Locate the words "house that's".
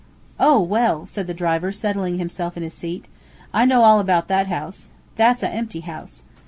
4.47-5.43